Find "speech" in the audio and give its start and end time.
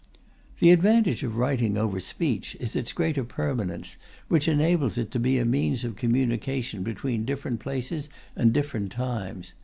1.99-2.57